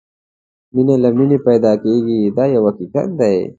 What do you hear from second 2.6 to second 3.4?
حقیقت دی.